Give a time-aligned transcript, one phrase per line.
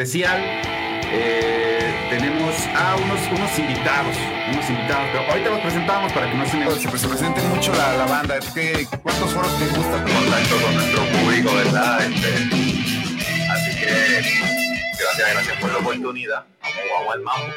[0.00, 0.40] especial.
[1.10, 4.16] Eh, tenemos a unos, unos invitados,
[4.52, 6.70] unos invitados, pero ahorita los presentamos para que no se, me...
[6.70, 8.38] se, presente mucho la, la banda.
[8.54, 10.04] ¿Qué, ¿Cuántos foros te gusta?
[10.04, 12.06] Contacto con nuestro público, ¿verdad?
[12.06, 12.32] Este,
[13.50, 13.90] así que
[15.00, 16.46] gracias, gracias por la oportunidad.
[16.62, 17.54] Vamos, vamos al mambo.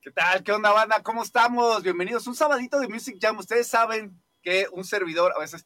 [0.00, 0.42] ¿Qué tal?
[0.42, 1.00] ¿Qué onda, banda?
[1.04, 1.84] ¿Cómo estamos?
[1.84, 2.26] Bienvenidos.
[2.26, 3.38] Un sabadito de Music Jam.
[3.38, 5.64] Ustedes saben que un servidor a veces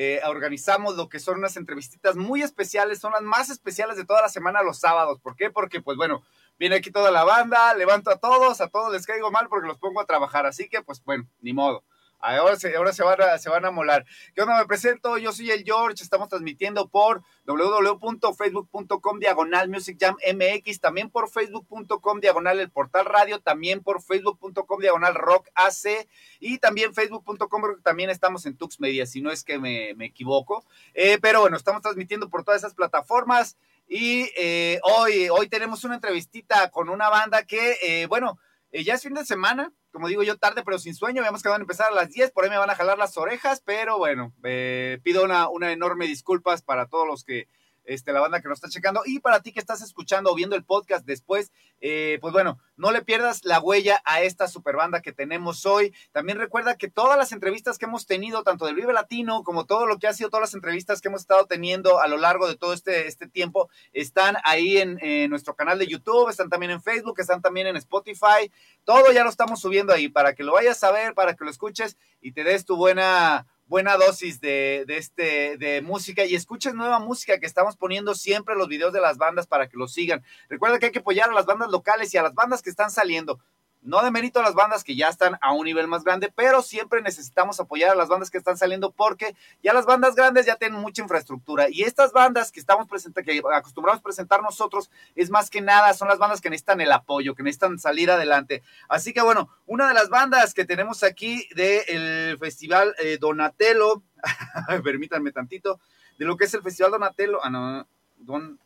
[0.00, 4.22] eh, organizamos lo que son unas entrevistitas muy especiales, son las más especiales de toda
[4.22, 5.18] la semana los sábados.
[5.18, 5.50] ¿Por qué?
[5.50, 6.22] Porque, pues bueno,
[6.56, 9.76] viene aquí toda la banda, levanto a todos, a todos les caigo mal porque los
[9.76, 10.46] pongo a trabajar.
[10.46, 11.82] Así que, pues bueno, ni modo.
[12.20, 14.04] Ahora se, ahora se, van a, van a molar.
[14.34, 14.58] ¿Qué onda?
[14.58, 21.10] Me presento, yo soy el George, estamos transmitiendo por www.facebook.com diagonal Music Jam MX, también
[21.10, 26.08] por facebook.com diagonal el portal radio, también por facebook.com diagonal rock AC
[26.40, 30.64] y también facebook.com también estamos en Tux Media, si no es que me, me equivoco.
[30.94, 35.94] Eh, pero bueno, estamos transmitiendo por todas esas plataformas y eh, hoy, hoy tenemos una
[35.94, 38.38] entrevistita con una banda que, eh, bueno,
[38.72, 41.20] ya es fin de semana, como digo yo, tarde pero sin sueño.
[41.22, 43.16] Habíamos que van a empezar a las 10, por ahí me van a jalar las
[43.16, 47.48] orejas, pero bueno, eh, pido una, una enorme disculpas para todos los que
[47.88, 49.02] este, la banda que nos está checando.
[49.04, 51.50] Y para ti que estás escuchando o viendo el podcast después,
[51.80, 55.94] eh, pues bueno, no le pierdas la huella a esta super banda que tenemos hoy.
[56.12, 59.86] También recuerda que todas las entrevistas que hemos tenido, tanto del Vive Latino como todo
[59.86, 62.56] lo que ha sido todas las entrevistas que hemos estado teniendo a lo largo de
[62.56, 66.82] todo este, este tiempo, están ahí en, en nuestro canal de YouTube, están también en
[66.82, 68.52] Facebook, están también en Spotify.
[68.84, 71.50] Todo ya lo estamos subiendo ahí para que lo vayas a ver, para que lo
[71.50, 76.74] escuches y te des tu buena buena dosis de, de, este, de música y escuches
[76.74, 80.24] nueva música que estamos poniendo siempre los videos de las bandas para que los sigan.
[80.48, 82.90] Recuerda que hay que apoyar a las bandas locales y a las bandas que están
[82.90, 83.38] saliendo.
[83.82, 86.62] No de mérito a las bandas que ya están a un nivel más grande, pero
[86.62, 90.56] siempre necesitamos apoyar a las bandas que están saliendo porque ya las bandas grandes ya
[90.56, 95.48] tienen mucha infraestructura y estas bandas que estamos presentando, que acostumbramos presentar nosotros, es más
[95.48, 98.62] que nada, son las bandas que necesitan el apoyo, que necesitan salir adelante.
[98.88, 104.02] Así que bueno, una de las bandas que tenemos aquí del Festival eh, Donatello,
[104.82, 105.80] permítanme tantito,
[106.18, 108.58] de lo que es el Festival Donatello, ah, no, Don,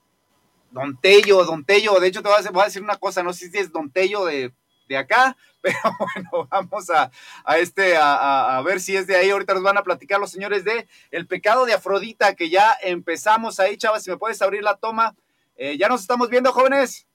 [0.71, 3.33] Don Tello, Don Tello, de hecho te voy a, voy a decir una cosa, no
[3.35, 4.55] sé si es Don Tello de
[4.93, 7.11] de acá, pero bueno, vamos a,
[7.45, 9.31] a este, a, a, ver si es de ahí.
[9.31, 13.59] Ahorita nos van a platicar los señores de El pecado de Afrodita, que ya empezamos
[13.59, 15.15] ahí, chavas, si me puedes abrir la toma.
[15.57, 17.07] Eh, ya nos estamos viendo, jóvenes.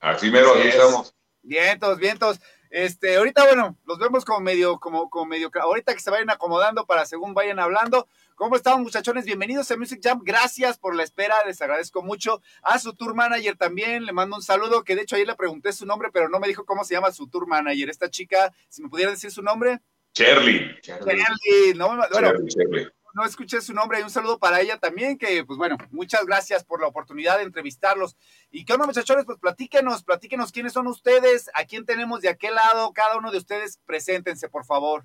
[0.00, 1.14] Así mero, ahí estamos.
[1.42, 2.40] Vientos, vientos.
[2.70, 6.86] Este, ahorita, bueno, los vemos como medio, como, como medio, ahorita que se vayan acomodando
[6.86, 8.08] para según vayan hablando.
[8.42, 9.24] ¿Cómo están, muchachones?
[9.24, 10.20] Bienvenidos a Music Jam.
[10.24, 12.42] Gracias por la espera, les agradezco mucho.
[12.64, 15.72] A su tour manager también, le mando un saludo, que de hecho ayer le pregunté
[15.72, 17.88] su nombre, pero no me dijo cómo se llama su tour manager.
[17.88, 19.80] Esta chica, si me pudiera decir su nombre.
[20.12, 20.76] Shirley.
[20.82, 25.44] Shirley, no, bueno, Shirley, no escuché su nombre y un saludo para ella también, que
[25.44, 28.16] pues bueno, muchas gracias por la oportunidad de entrevistarlos.
[28.50, 32.56] Y qué onda muchachones, pues platíquenos, platíquenos quiénes son ustedes, a quién tenemos de aquel
[32.56, 35.04] lado, cada uno de ustedes, preséntense por favor.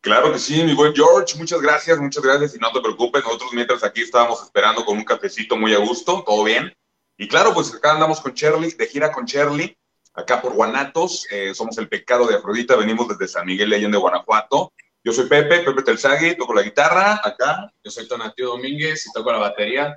[0.00, 3.50] Claro que sí, mi buen George, muchas gracias, muchas gracias y no te preocupes, nosotros
[3.52, 6.72] mientras aquí estábamos esperando con un cafecito muy a gusto, todo bien.
[7.16, 9.76] Y claro, pues acá andamos con Shirley, de gira con Shirley,
[10.14, 13.98] acá por Guanatos, eh, somos el pecado de Afrodita, venimos desde San Miguel de Allende,
[13.98, 14.72] Guanajuato.
[15.02, 17.72] Yo soy Pepe, Pepe Telzagui, toco la guitarra acá.
[17.82, 19.96] Yo soy Tonatio Domínguez y toco la batería.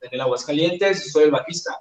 [0.00, 1.80] En el Aguascalientes soy el bajista.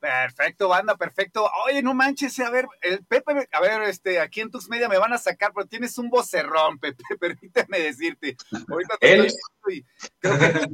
[0.00, 1.46] Perfecto, banda, perfecto.
[1.66, 4.96] Oye, no manches, a ver, el Pepe, a ver, este, aquí en Tux Media me
[4.96, 8.36] van a sacar, pero tienes un vocerrón, Pepe, permíteme decirte.
[8.68, 9.26] Ahorita te ¿Él?
[9.26, 9.86] estoy,
[10.18, 10.68] creo que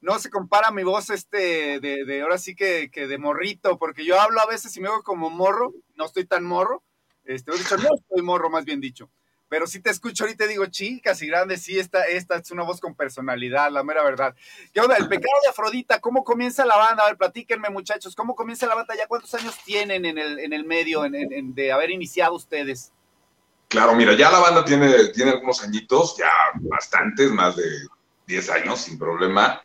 [0.00, 4.06] no se compara mi voz, este, de, de ahora sí que, que, de morrito, porque
[4.06, 6.82] yo hablo a veces y me hago como morro, no estoy tan morro,
[7.24, 9.10] este, he dicho, no estoy morro, más bien dicho
[9.54, 12.80] pero sí te escucho ahorita digo, chicas y grandes, sí, esta, esta es una voz
[12.80, 14.34] con personalidad, la mera verdad.
[14.72, 14.96] ¿Qué onda?
[14.96, 17.04] El pecado de Afrodita, ¿cómo comienza la banda?
[17.04, 18.96] A ver, platíquenme, muchachos, ¿cómo comienza la banda?
[18.96, 22.90] ¿Ya cuántos años tienen en el, en el medio de haber iniciado ustedes?
[23.68, 27.62] Claro, mira, ya la banda tiene, tiene algunos añitos, ya bastantes, más de
[28.26, 29.62] 10 años, sin problema.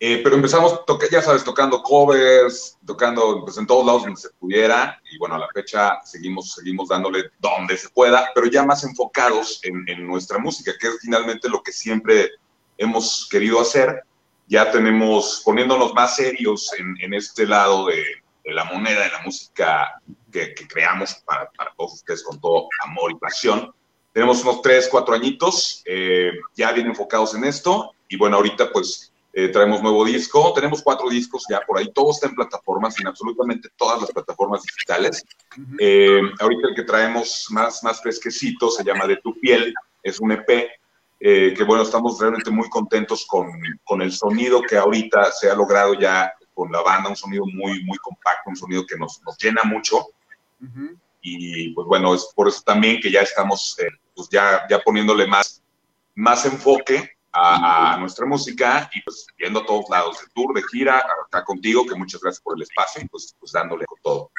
[0.00, 0.80] Eh, pero empezamos,
[1.10, 5.38] ya sabes, tocando covers, tocando pues, en todos lados donde se pudiera, y bueno, a
[5.38, 10.38] la fecha seguimos, seguimos dándole donde se pueda, pero ya más enfocados en, en nuestra
[10.38, 12.30] música, que es finalmente lo que siempre
[12.76, 14.04] hemos querido hacer.
[14.46, 18.04] Ya tenemos, poniéndonos más serios en, en este lado de,
[18.44, 22.68] de, la moneda, de la música que, que creamos para, para, todos ustedes con todo
[22.84, 23.74] amor y pasión.
[24.12, 29.12] Tenemos unos tres, cuatro añitos, eh, ya bien enfocados en esto, y bueno, ahorita pues
[29.40, 33.06] eh, traemos nuevo disco, tenemos cuatro discos ya por ahí, todo está en plataformas, en
[33.06, 35.22] absolutamente todas las plataformas digitales.
[35.56, 35.76] Uh -huh.
[35.78, 40.32] eh, ahorita el que traemos más, más fresquecito se llama De tu piel, es un
[40.32, 40.48] EP
[41.20, 43.46] eh, que bueno, estamos realmente muy contentos con,
[43.84, 47.84] con, el sonido que ahorita se ha logrado ya con la banda, un sonido muy,
[47.84, 50.04] muy compacto, un sonido que nos, nos llena mucho.
[51.22, 53.86] Y pues bueno, es por eso también que ya estamos eh,
[54.16, 55.62] pues ya, ya poniéndole más,
[56.16, 61.02] más enfoque a, nuestra música y pues viendo a todos lados, de tour, de gira,
[61.26, 64.30] acá contigo, que muchas gracias por el espacio y pues, pues dándole con todo.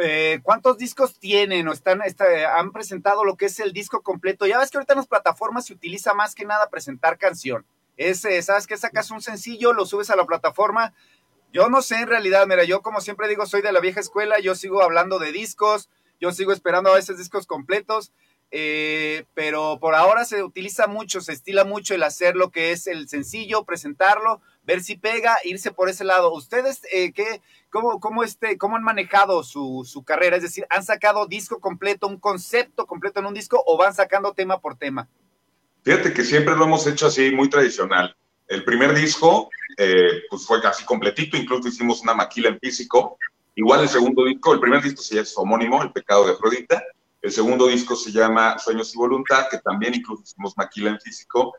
[0.00, 4.46] Eh, ¿cuántos discos tienen o están, han presentado lo que es el disco completo?
[4.46, 7.66] Ya ves que ahorita en las plataformas se utiliza más que nada presentar canción.
[7.96, 10.94] Es, eh, ¿sabes que Sacas un sencillo, lo subes a la plataforma.
[11.52, 14.38] Yo no sé en realidad, mira, yo como siempre digo, soy de la vieja escuela,
[14.38, 15.88] yo sigo hablando de discos,
[16.20, 18.12] yo sigo esperando a veces discos completos,
[18.50, 22.86] eh, pero por ahora se utiliza mucho, se estila mucho el hacer lo que es
[22.86, 26.32] el sencillo, presentarlo, ver si pega, irse por ese lado.
[26.32, 30.36] ¿Ustedes eh, qué, cómo, cómo, este, cómo han manejado su, carrera?
[30.36, 34.32] Es decir, ¿han sacado disco completo, un concepto completo en un disco o van sacando
[34.32, 35.08] tema por tema?
[35.82, 38.16] Fíjate que siempre lo hemos hecho así, muy tradicional.
[38.46, 43.18] El primer disco eh, pues fue casi completito, incluso hicimos una maquila en físico.
[43.54, 46.82] Igual el segundo disco, el primer disco se llama homónimo, El pecado de Afrodita.
[47.20, 51.54] El segundo disco se llama Sueños y Voluntad, que también incluso hicimos maquila en físico.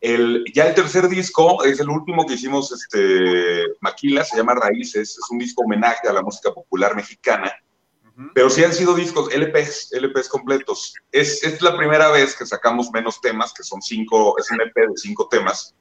[0.00, 5.10] El, ya el tercer disco es el último que hicimos este, Maquila, se llama Raíces,
[5.10, 7.52] es un disco homenaje a la música popular mexicana,
[8.34, 10.94] pero sí han sido discos LPs, LPs completos.
[11.12, 14.74] Es, es la primera vez que sacamos menos temas, que son cinco, es un EP
[14.74, 15.74] de cinco temas,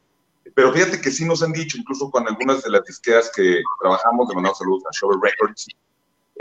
[0.53, 4.27] pero fíjate que sí nos han dicho, incluso con algunas de las disqueras que trabajamos,
[4.27, 5.67] de mandamos saludos a Shovel Records,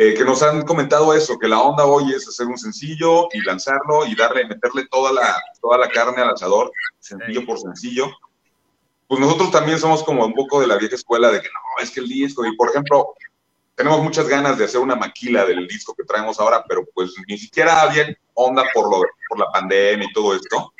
[0.00, 3.40] eh, que nos han comentado eso, que la onda hoy es hacer un sencillo y
[3.40, 8.08] lanzarlo y darle, meterle toda la, toda la carne al asador, sencillo por sencillo.
[9.08, 11.90] Pues nosotros también somos como un poco de la vieja escuela de que no, es
[11.90, 13.08] que el disco, y por ejemplo,
[13.74, 17.36] tenemos muchas ganas de hacer una maquila del disco que traemos ahora, pero pues ni
[17.36, 20.74] siquiera había onda por, lo, por la pandemia y todo esto.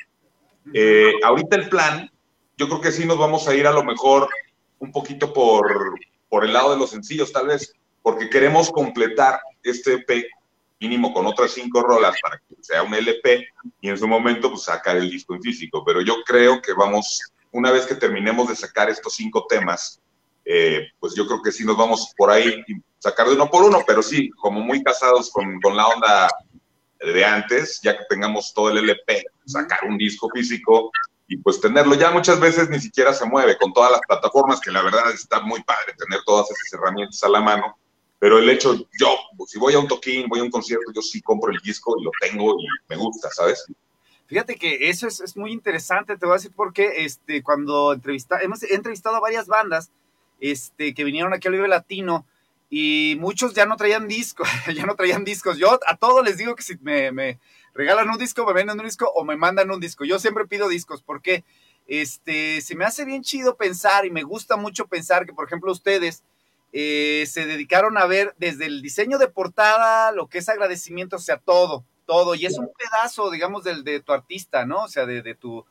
[0.73, 2.09] Eh, ahorita el plan,
[2.57, 4.29] yo creo que sí nos vamos a ir a lo mejor
[4.79, 5.99] un poquito por,
[6.29, 7.75] por el lado de los sencillos, tal vez
[8.09, 10.25] porque queremos completar este EP
[10.81, 13.47] mínimo con otras cinco rolas para que sea un LP
[13.83, 15.85] y en su momento pues sacar el disco en físico.
[15.85, 17.21] Pero yo creo que vamos,
[17.53, 20.01] una vez que terminemos de sacar estos cinco temas,
[20.47, 22.65] eh, pues yo creo que sí nos vamos por ahí
[22.99, 26.31] sacar de uno por uno, pero sí, como muy casados con, con la onda
[27.01, 30.91] de antes, ya que tengamos todo el LP, sacar un disco físico
[31.27, 31.95] y pues tenerlo.
[31.95, 35.41] Ya muchas veces ni siquiera se mueve con todas las plataformas, que la verdad está
[35.41, 37.77] muy padre tener todas esas herramientas a la mano
[38.19, 39.17] pero el hecho, yo,
[39.47, 42.05] si voy a un toquín, voy a un concierto, yo sí compro el disco y
[42.05, 43.65] lo tengo y me gusta, ¿sabes?
[44.27, 48.41] Fíjate que eso es, es muy interesante, te voy a decir porque este, cuando entrevista,
[48.41, 49.91] hemos entrevistado a varias bandas
[50.41, 52.27] este, que vinieron aquí al Vive Latino
[52.71, 55.57] y muchos ya no traían discos, ya no traían discos.
[55.57, 57.39] Yo a todos les digo que si me, me,
[57.73, 60.05] regalan un disco, me venden un disco o me mandan un disco.
[60.05, 61.45] Yo siempre pido discos porque
[61.87, 65.73] este, se me hace bien chido pensar y me gusta mucho pensar que, por ejemplo,
[65.73, 66.23] ustedes
[66.73, 71.21] eh, se dedicaron a ver desde el diseño de portada, lo que es agradecimiento, o
[71.21, 72.35] sea, todo, todo.
[72.35, 74.85] Y es un pedazo, digamos, del, de tu artista, ¿no?
[74.85, 75.65] O sea, de, tu,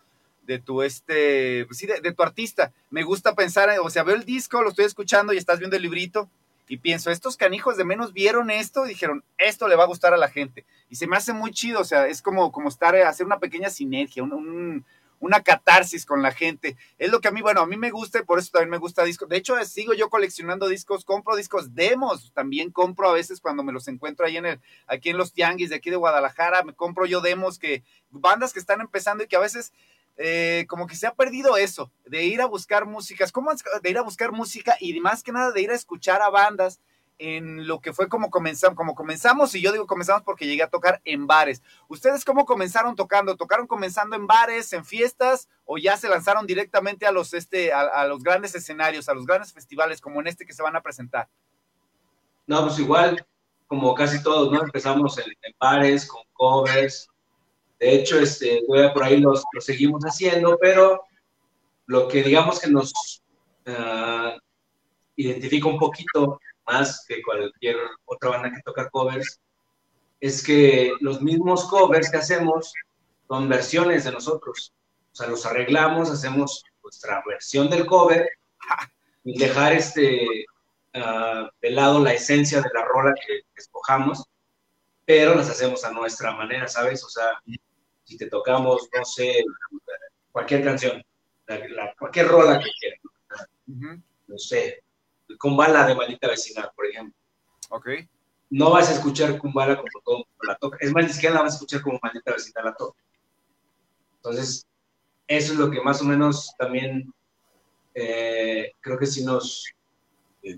[0.44, 2.72] de tu, este, pues sí, de, tu artista.
[2.90, 5.84] Me gusta pensar, o sea, veo el disco, lo estoy escuchando y estás viendo el
[5.84, 6.30] librito
[6.70, 10.14] y pienso, estos canijos de menos vieron esto y dijeron, esto le va a gustar
[10.14, 10.66] a la gente.
[10.90, 13.70] Y se me hace muy chido, o sea, es como, como estar, hacer una pequeña
[13.70, 14.84] sinergia, un
[15.20, 16.78] una catarsis con la gente.
[16.98, 18.78] Es lo que a mí, bueno, a mí me gusta y por eso también me
[18.78, 19.30] gusta discos.
[19.30, 23.74] De hecho, sigo yo coleccionando discos, compro discos demos, también compro a veces cuando me
[23.74, 27.06] los encuentro ahí en el, aquí en los tianguis de aquí de Guadalajara, me compro
[27.06, 29.74] yo demos que, bandas que están empezando y que a veces
[30.18, 33.52] eh, como que se ha perdido eso, de ir a buscar músicas, ¿cómo?
[33.82, 36.80] De ir a buscar música y más que nada de ir a escuchar a bandas
[37.20, 40.70] en lo que fue como comenzamos, como comenzamos, y yo digo comenzamos porque llegué a
[40.70, 41.62] tocar en bares.
[41.88, 43.36] ¿Ustedes cómo comenzaron tocando?
[43.36, 48.06] ¿Tocaron comenzando en bares, en fiestas, o ya se lanzaron directamente a los, este, a,
[48.06, 51.28] los grandes escenarios, a los grandes festivales, como en este que se van a presentar?
[52.46, 53.26] No, pues igual,
[53.68, 54.64] como casi todos, ¿no?
[54.64, 55.26] Empezamos en,
[55.60, 57.10] bares, con covers.
[57.80, 61.04] De hecho, este, por ahí los, seguimos haciendo, pero
[61.86, 63.22] lo que digamos que nos
[63.68, 64.40] uh,
[65.16, 69.40] identifica un poquito más que cualquier otra banda que toca covers,
[70.20, 72.74] es que los mismos covers que hacemos
[73.28, 74.74] son versiones de nosotros.
[75.12, 78.30] O sea, los arreglamos, hacemos nuestra versión del cover
[79.24, 80.46] y dejar este,
[80.96, 84.24] uh, de lado la esencia de la rola que, escojamos,
[85.06, 87.04] pero las hacemos a nuestra manera, ¿sabes?
[87.04, 87.42] O sea,
[88.04, 89.44] si te tocamos, no sé,
[90.32, 91.04] cualquier canción,
[91.98, 93.48] cualquier rola que quieras,
[94.28, 94.84] no sé,
[95.40, 97.16] Kumbala de Maldita Vecindad, por ejemplo.
[97.70, 97.90] Ok.
[98.50, 100.78] No vas a escuchar Kumbala como todo la toca.
[100.80, 103.00] Es más, ni siquiera la vas a escuchar como Maldita Vecindad la toca.
[104.18, 104.66] Entonces,
[105.28, 107.14] eso es lo que más o menos también
[107.94, 109.66] eh, creo que sí nos,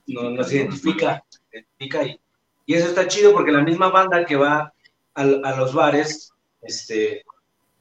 [0.08, 2.20] nos identifica, identifica y,
[2.66, 4.74] y, eso está chido porque la misma banda que va
[5.16, 7.24] a, a los bares, este,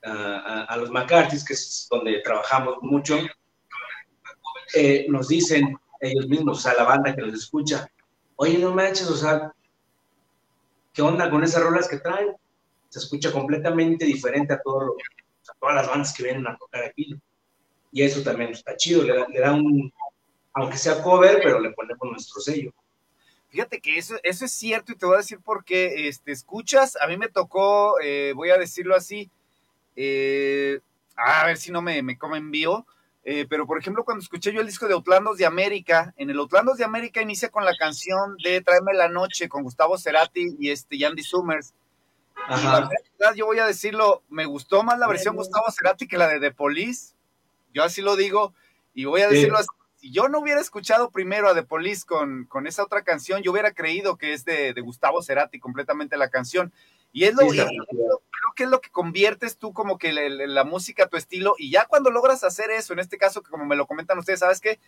[0.04, 3.18] a, a, los McCarthy's, que es donde trabajamos mucho,
[4.74, 7.90] eh, nos dicen ellos mismos, o sea, la banda que los escucha,
[8.36, 9.52] oye, no manches, o sea,
[10.92, 12.36] ¿qué onda con esas rolas que traen?
[12.88, 14.96] Se escucha completamente diferente a, todo
[15.48, 17.14] a todas las bandas que vienen a tocar aquí.
[17.90, 19.92] Y eso también está chido, le da, un,
[20.52, 22.72] aunque sea cover, pero le ponemos nuestro sello.
[23.48, 26.08] Fíjate que eso, eso es cierto y te voy a decir por qué.
[26.08, 29.30] Este, escuchas, a mí me tocó, eh, voy a decirlo así,
[29.96, 30.80] eh,
[31.16, 32.86] a ver si no me, me comen vivo,
[33.30, 36.38] eh, pero por ejemplo, cuando escuché yo el disco de Outlandos de América, en el
[36.38, 40.70] Outlandos de América inicia con la canción de Tráeme la Noche con Gustavo Cerati y
[40.70, 41.74] este Andy Summers.
[42.48, 46.16] Y la verdad, yo voy a decirlo, me gustó más la versión Gustavo Cerati que
[46.16, 47.12] la de The Police.
[47.74, 48.54] Yo así lo digo,
[48.94, 49.68] y voy a decirlo así.
[49.96, 53.52] Si yo no hubiera escuchado primero a The Police con, con esa otra canción, yo
[53.52, 56.72] hubiera creído que es de, de Gustavo Cerati completamente la canción.
[57.12, 58.22] Y es lo, sí, creo
[58.58, 61.54] que es lo que conviertes tú como que la, la, música a tu estilo.
[61.58, 64.40] Y ya cuando logras hacer eso, en este caso, que como me lo comentan ustedes,
[64.40, 64.80] ¿sabes qué?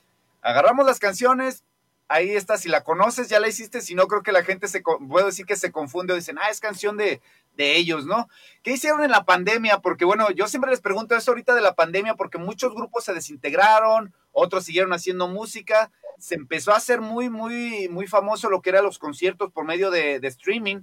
[0.42, 1.62] Agarramos las canciones,
[2.08, 4.82] ahí está, si la conoces, ya la hiciste, si no, creo que la gente se,
[4.82, 7.20] puedo decir que se confunde o dicen, ah, es canción de,
[7.56, 8.28] de ellos, ¿no?
[8.64, 9.78] ¿Qué hicieron en la pandemia?
[9.78, 13.14] Porque bueno, yo siempre les pregunto eso ahorita de la pandemia porque muchos grupos se
[13.14, 18.70] desintegraron, otros siguieron haciendo música, se empezó a hacer muy, muy, muy famoso lo que
[18.70, 20.80] eran los conciertos por medio de streaming,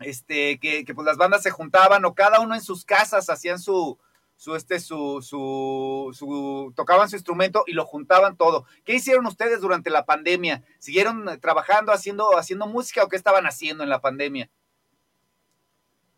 [0.00, 3.58] este, que, que, pues las bandas se juntaban o cada uno en sus casas hacían
[3.58, 3.98] su,
[4.38, 8.66] su, este, su, su, tocaban su instrumento y lo juntaban todo.
[8.84, 10.62] ¿Qué hicieron ustedes durante la pandemia?
[10.78, 14.48] ¿Siguieron trabajando, haciendo, haciendo música o qué estaban haciendo en la pandemia?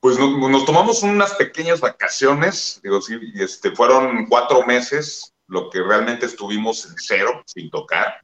[0.01, 5.83] Pues nos, nos tomamos unas pequeñas vacaciones, digo, sí, este, fueron cuatro meses, lo que
[5.83, 8.21] realmente estuvimos en cero, sin tocar,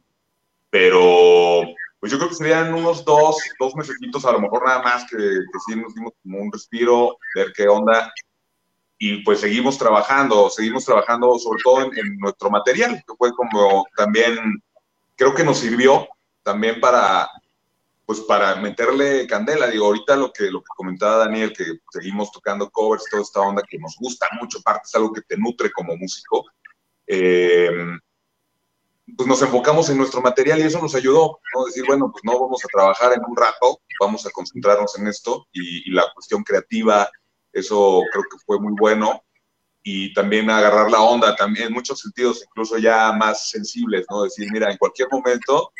[0.71, 1.63] pero
[2.01, 5.17] pues yo creo que serían unos dos, dos mesecitos, a lo mejor nada más, que,
[5.17, 8.13] que nos dimos como un respiro, ver qué onda,
[8.99, 13.87] y pues seguimos trabajando, seguimos trabajando sobre todo en, en, nuestro material, que fue como
[13.97, 14.63] también,
[15.17, 16.09] creo que nos sirvió
[16.43, 17.29] también para,
[18.07, 22.71] pues para meterle candela, digo, ahorita lo que, lo que comentaba Daniel, que seguimos tocando
[22.71, 25.97] covers, toda esta onda que nos gusta mucho, aparte es algo que te nutre como
[25.97, 26.47] músico,
[27.07, 27.69] eh,
[29.17, 31.65] pues nos enfocamos en nuestro material y eso nos ayudó, ¿no?
[31.67, 35.47] Decir, bueno, pues no vamos a trabajar en un rato, vamos a concentrarnos en esto
[35.53, 37.09] y, y la cuestión creativa,
[37.53, 39.23] eso creo que fue muy bueno
[39.83, 44.25] y también agarrar la onda, también en muchos sentidos, incluso ya más sensibles, ¿no?
[44.25, 45.71] Decir, mira, en cualquier momento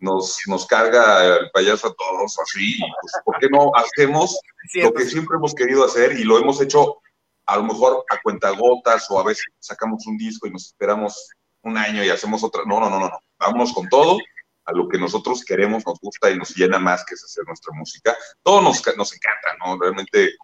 [0.00, 4.40] nos, nos carga el payaso a todos así, pues, ¿por qué no hacemos
[4.74, 6.98] lo que siempre hemos querido hacer y lo hemos hecho
[7.46, 11.30] a lo mejor a cuentagotas o a veces sacamos un disco y nos esperamos
[11.62, 12.62] un año y hacemos otra.
[12.66, 13.18] No, no, no, no, no.
[13.38, 14.18] Vámonos con todo
[14.64, 17.74] a lo que nosotros queremos, nos gusta y nos llena más que es hacer nuestra
[17.74, 18.16] música.
[18.42, 19.78] Todo nos, nos encanta, ¿no?
[19.78, 20.34] Realmente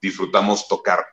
[0.00, 1.06] disfrutamos tocar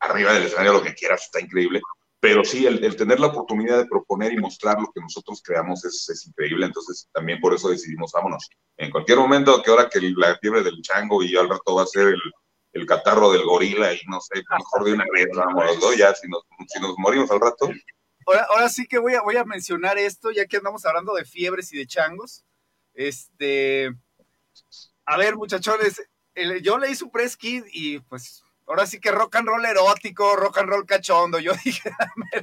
[0.00, 1.80] arriba del escenario lo que quieras, está increíble.
[2.20, 5.84] Pero sí, el, el tener la oportunidad de proponer y mostrar lo que nosotros creamos
[5.84, 6.66] es, es, increíble.
[6.66, 8.48] Entonces, también por eso decidimos, vámonos.
[8.76, 11.86] En cualquier momento, que ahora que la fiebre del chango y al rato va a
[11.86, 12.20] ser el,
[12.72, 15.94] el catarro del gorila y no sé, mejor de una vez, vámonos, ¿no?
[15.94, 17.68] Ya, si nos, si nos morimos al rato.
[18.26, 21.24] Ahora, ahora sí que voy a, voy a mencionar esto, ya que andamos hablando de
[21.24, 22.44] fiebres y de changos.
[22.92, 23.94] Este.
[25.04, 26.02] A ver, muchachones,
[26.62, 30.58] yo leí su press kit y pues ahora sí que rock and roll erótico, rock
[30.58, 31.38] and roll cachondo.
[31.38, 31.90] Yo dije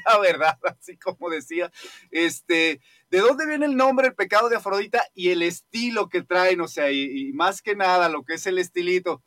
[0.05, 1.69] la verdad, así como decía.
[2.11, 6.61] Este, ¿de dónde viene el nombre, el pecado de Afrodita y el estilo que traen?
[6.61, 9.21] O sea, y más que nada, lo que es el estilito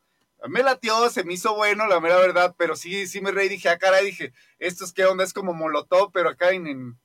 [0.48, 3.68] me latió, se me hizo bueno, la mera verdad, pero sí, sí me reí, dije,
[3.68, 6.98] ah, caray, dije, esto es qué onda, es como Molotov, pero acá en, en,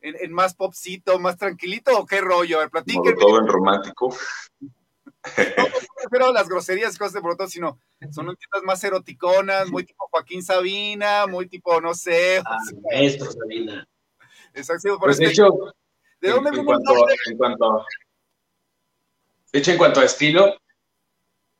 [0.00, 3.14] en más popcito, más tranquilito, o qué rollo, a ver, platíquenme.
[3.14, 4.16] Molotov en romántico.
[4.60, 7.78] No, no prefiero las groserías y cosas de Molotov, sino
[8.12, 12.38] son tiendas más eroticonas, muy tipo Joaquín Sabina, muy tipo, no sé.
[12.44, 13.88] Ah, maestro Sabina.
[14.54, 15.50] Exacto, por pues este, de hecho,
[16.20, 17.16] ¿de dónde en, viene cuanto, el nombre?
[17.26, 17.86] en cuanto,
[19.52, 20.56] de hecho, en cuanto a estilo,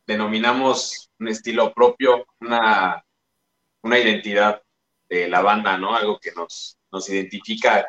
[0.07, 3.05] denominamos un estilo propio, una,
[3.83, 4.63] una identidad
[5.09, 5.95] de la banda, ¿no?
[5.95, 7.87] Algo que nos, nos identifica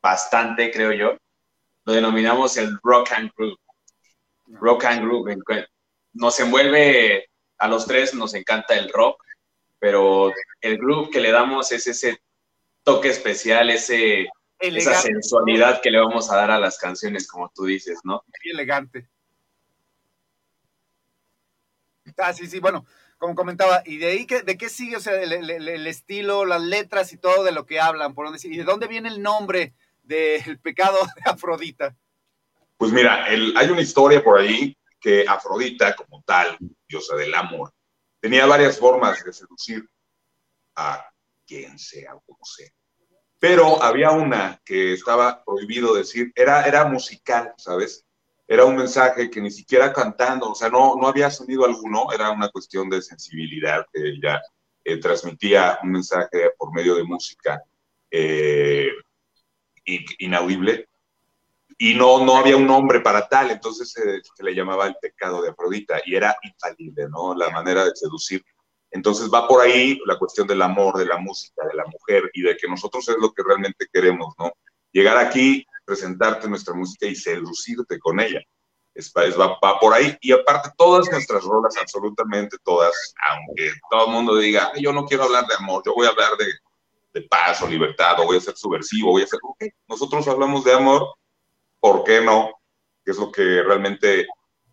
[0.00, 1.16] bastante, creo yo.
[1.84, 3.58] Lo denominamos el rock and groove.
[4.46, 5.36] Rock and groove.
[6.12, 7.28] Nos envuelve
[7.58, 9.22] a los tres, nos encanta el rock,
[9.78, 12.18] pero el groove que le damos es ese
[12.82, 14.28] toque especial, ese,
[14.58, 14.90] Elegante.
[14.90, 18.22] esa sensualidad que le vamos a dar a las canciones, como tú dices, ¿no?
[18.26, 19.08] Muy elegante.
[22.18, 22.84] Ah, sí, sí, bueno,
[23.18, 24.96] como comentaba, y de ahí, que, ¿de qué sigue?
[24.96, 28.56] O sea, el, estilo, las letras y todo de lo que hablan, por dónde, y
[28.56, 31.96] de dónde viene el nombre del pecado de Afrodita.
[32.76, 36.56] Pues mira, hay una historia por ahí que Afrodita, como tal,
[36.88, 37.72] diosa del amor,
[38.20, 39.88] tenía varias formas de seducir
[40.76, 41.04] a
[41.46, 42.70] quien sea o como sea.
[43.38, 48.04] Pero había una que estaba prohibido decir, era, era musical, ¿sabes?
[48.52, 52.30] Era un mensaje que ni siquiera cantando, o sea, no, no había sonido alguno, era
[52.30, 54.42] una cuestión de sensibilidad que ella
[54.84, 57.62] eh, transmitía un mensaje por medio de música
[58.10, 58.90] eh,
[60.18, 60.86] inaudible
[61.78, 65.48] y no, no había un nombre para tal, entonces se, le llamaba el pecado de
[65.48, 67.34] Afrodita y era infalible, ¿no?
[67.34, 68.44] La manera de seducir.
[68.90, 72.42] Entonces va por ahí la cuestión del amor, de la música, de la mujer y
[72.42, 74.52] de que nosotros es lo que realmente queremos, ¿no?
[74.92, 78.40] Llegar aquí presentarte nuestra música y seducirte con ella.
[78.94, 80.16] Es, va, por ahí.
[80.20, 82.92] Y aparte, todas nuestras rolas, absolutamente todas,
[83.30, 86.36] aunque todo el mundo diga, yo no quiero hablar de amor, yo voy a hablar
[86.38, 86.46] de,
[87.12, 90.64] de paz o libertad, o voy a ser subversivo, voy a ser, ok, nosotros hablamos
[90.64, 91.14] de amor,
[91.80, 92.50] ¿por qué no?
[93.04, 94.26] Que es lo que realmente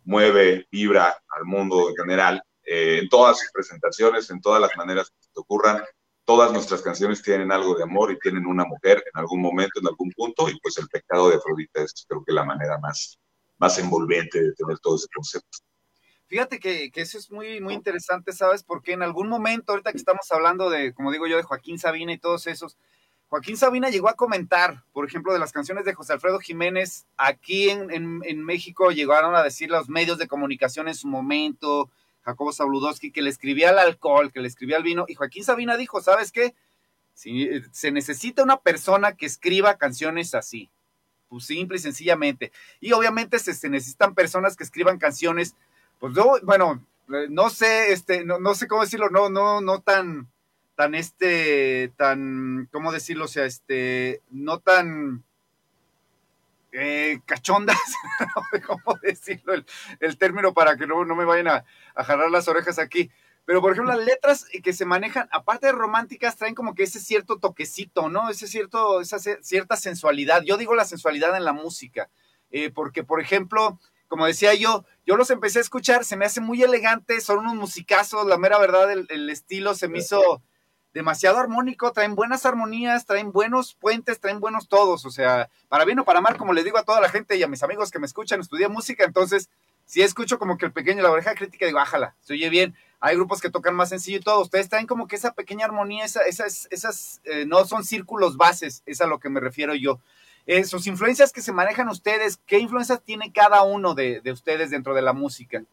[0.03, 5.09] mueve, vibra al mundo en general, eh, en todas sus presentaciones, en todas las maneras
[5.09, 5.81] que te ocurran
[6.29, 9.88] todas nuestras canciones tienen algo de amor y tienen una mujer en algún momento, en
[9.88, 13.17] algún punto, y pues el pecado de Afrodita es creo que la manera más,
[13.57, 15.57] más envolvente de tener todo ese concepto.
[16.27, 18.62] Fíjate que, que, eso es muy, muy interesante, ¿sabes?
[18.62, 22.13] Porque en algún momento, ahorita que estamos hablando de, como digo yo, de Joaquín Sabina
[22.13, 22.77] y todos esos,
[23.30, 27.71] Joaquín Sabina llegó a comentar, por ejemplo, de las canciones de José Alfredo Jiménez, aquí
[27.71, 31.89] en, en, en México llegaron a decir los medios de comunicación en su momento,
[32.29, 35.77] Jacobo Sabludowski, que le escribía al alcohol, que le escribía al vino, y Joaquín Sabina
[35.77, 36.53] dijo, ¿sabes qué?
[37.13, 40.69] Si, se necesita una persona que escriba canciones así,
[41.27, 42.51] pues simple y sencillamente.
[42.79, 45.55] Y obviamente se, se necesitan personas que escriban canciones,
[45.99, 49.81] pues yo, bueno, eh, no sé, este, no, no sé cómo decirlo, no, no, no
[49.81, 50.27] tan,
[50.75, 53.25] tan este, tan, ¿cómo decirlo?
[53.25, 55.23] O sea, este, no tan
[56.71, 57.77] eh, cachondas,
[58.67, 59.53] ¿cómo decirlo
[59.99, 63.12] el, término para que no, no me vayan a, a jalar las orejas aquí?
[63.49, 66.99] Pero, por ejemplo, las letras que se manejan, aparte de románticas, traen como que ese
[66.99, 68.29] cierto toquecito, ¿no?
[68.29, 70.43] Ese cierto, esa cierta sensualidad.
[70.43, 72.12] Yo digo la sensualidad en la música,
[72.51, 76.41] eh, porque, por ejemplo, como decía yo, yo los empecé a escuchar, se me hace
[76.41, 80.43] muy elegante, son unos musicazos, la mera verdad, el, el estilo se me hizo
[80.93, 85.99] demasiado armónico, traen buenas armonías, traen buenos puentes, traen buenos todos, o sea, para bien
[85.99, 87.99] o para mal, como les digo a toda la gente y a mis amigos que
[87.99, 89.49] me escuchan, estudié música, entonces,
[89.86, 93.15] si escucho como que el pequeño, la oreja crítica, digo, ájala, se oye bien, hay
[93.15, 96.21] grupos que tocan más sencillo y todo, ustedes traen como que esa pequeña armonía, esa,
[96.23, 99.99] esas, esas eh, no son círculos bases, es a lo que me refiero yo.
[100.47, 104.71] Eh, sus influencias que se manejan ustedes, ¿qué influencias tiene cada uno de, de ustedes
[104.71, 105.63] dentro de la música?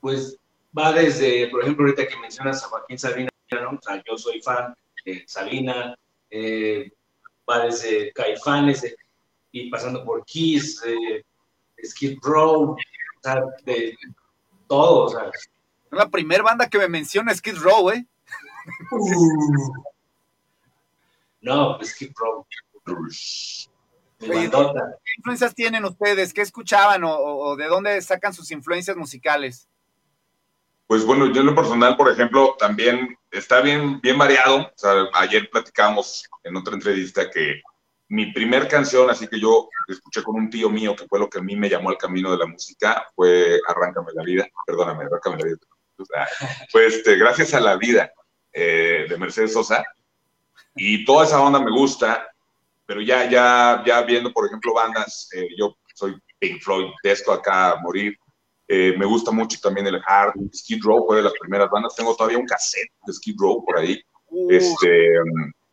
[0.00, 0.38] Pues
[0.76, 5.96] va desde, por ejemplo, ahorita que mencionas a Joaquín Sabina, yo soy fan de Sabina,
[6.30, 6.90] eh,
[7.48, 8.94] va desde Caifanes
[9.52, 10.82] y pasando por Kiss,
[11.84, 12.76] Skid Row,
[13.64, 13.96] de
[14.66, 15.48] todo, Es
[15.90, 18.06] la primera banda que me menciona Skid Row, ¿eh?
[21.40, 22.46] no, Skid Row.
[24.18, 24.50] ¿Qué
[25.16, 26.32] influencias tienen ustedes?
[26.32, 29.68] ¿Qué escuchaban o, de dónde sacan sus influencias musicales?
[30.86, 34.70] Pues bueno, yo en lo personal, por ejemplo, también está bien, bien variado.
[35.14, 37.62] ayer platicábamos en otra entrevista que
[38.08, 41.38] mi primer canción, así que yo escuché con un tío mío, que fue lo que
[41.38, 45.38] a mí me llamó al camino de la música, fue Arráncame la vida, perdóname, Arráncame
[45.38, 45.58] la vida.
[46.72, 48.12] pues este, gracias a la vida
[48.52, 49.84] eh, de Mercedes Sosa.
[50.76, 52.28] Y toda esa onda me gusta,
[52.84, 57.72] pero ya, ya, ya viendo, por ejemplo, bandas, eh, yo soy Pink Floyd, esto acá
[57.72, 58.18] a morir,
[58.66, 60.34] eh, me gusta mucho también el hard.
[60.54, 61.94] Skid Row fue de las primeras bandas.
[61.94, 64.00] Tengo todavía un cassette de Skid Row por ahí.
[64.48, 65.12] Este,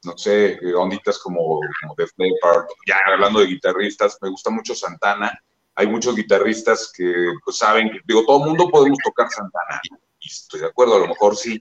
[0.03, 2.65] no sé, onditas como, como Def Leppard.
[2.87, 5.31] Ya hablando de guitarristas, me gusta mucho Santana.
[5.75, 9.79] Hay muchos guitarristas que pues, saben que, digo, todo el mundo podemos tocar Santana.
[10.19, 11.59] Y estoy de acuerdo, a lo mejor sí.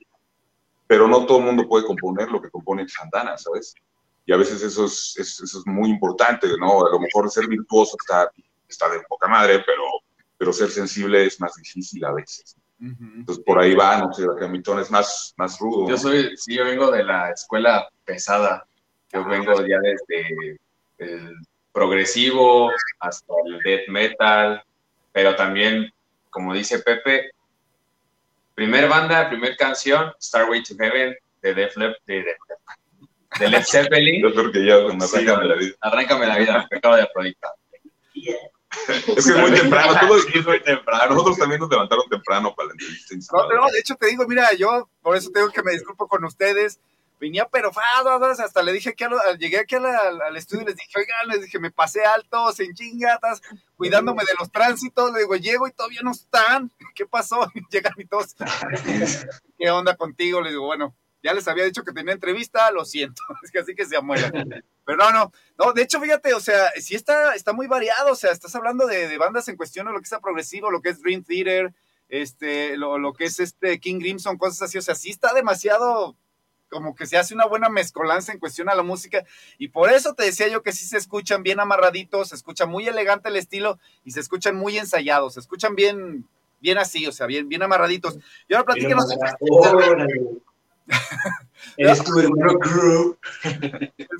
[0.86, 3.74] Pero no todo el mundo puede componer lo que compone Santana, ¿sabes?
[4.26, 6.84] Y a veces eso es, eso es muy importante, ¿no?
[6.84, 8.30] A lo mejor ser virtuoso está,
[8.68, 9.82] está de poca madre, pero
[10.40, 12.56] pero ser sensible es más difícil a veces.
[12.80, 15.86] Entonces por ahí va, no sé, Hamilton es más, más rudo.
[15.86, 18.66] Yo soy, sí, yo vengo de la escuela pesada.
[19.12, 20.58] Yo vengo ya desde
[20.96, 21.36] el
[21.72, 24.64] progresivo hasta el death metal,
[25.12, 25.92] pero también,
[26.30, 27.32] como dice Pepe,
[28.54, 32.24] primer banda, primer canción, Starway to Heaven, de Def Leppard, de,
[33.40, 34.22] de, Led Zeppelin.
[34.22, 35.74] Yo creo que ya, arráncame la vida.
[35.82, 37.52] Arráncame la vida, pecado de Afrodita.
[38.88, 41.14] Es que es muy temprano, todo es muy temprano.
[41.14, 43.16] Nosotros también nos levantaron temprano para la entrevista.
[43.32, 46.24] No, no, de hecho te digo, mira, yo por eso tengo que me disculpo con
[46.24, 46.78] ustedes.
[47.20, 49.06] Venía pero hasta le dije que
[49.38, 53.42] llegué aquí al, estudio y les dije, oigan, les dije, me pasé alto, sin chingatas,
[53.76, 55.12] cuidándome de los tránsitos.
[55.12, 56.72] Le digo, llego y todavía no están.
[56.94, 57.46] ¿Qué pasó?
[57.70, 58.34] Llegan y todos,
[59.58, 60.40] ¿qué onda contigo?
[60.40, 63.74] Le digo, bueno, ya les había dicho que tenía entrevista, lo siento, es que así
[63.74, 64.32] que se muera.
[64.90, 68.16] Pero no, no, no, de hecho, fíjate, o sea, sí está, está muy variado, o
[68.16, 71.00] sea, estás hablando de, bandas en cuestión, o lo que sea progresivo, lo que es
[71.00, 71.72] Dream Theater,
[72.08, 76.16] este, lo, lo, que es este King Crimson, cosas así, o sea, sí está demasiado,
[76.68, 79.24] como que se hace una buena mezcolanza en cuestión a la música,
[79.58, 82.88] y por eso te decía yo que sí se escuchan bien amarraditos, se escucha muy
[82.88, 86.26] elegante el estilo, y se escuchan muy ensayados, se escuchan bien,
[86.60, 88.18] bien así, o sea, bien, bien amarraditos.
[88.48, 89.06] Y ahora platíquenos.
[91.76, 91.96] El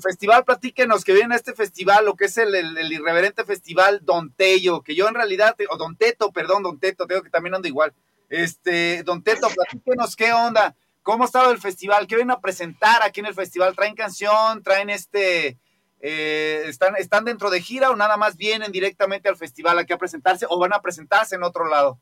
[0.01, 4.81] festival, platíquenos que viene a este festival, lo que es el, irreverente festival Don Tello,
[4.81, 7.93] que yo en realidad, o Don Teto, perdón, Don Teto, tengo que también ando igual.
[8.29, 13.03] Este, Don Teto, platíquenos qué onda, cómo ha estado el festival, qué vienen a presentar
[13.03, 15.57] aquí en el festival, traen canción, traen este,
[15.99, 19.97] eh, están, están dentro de gira o nada más vienen directamente al festival aquí a
[19.97, 21.99] presentarse o van a presentarse en otro lado.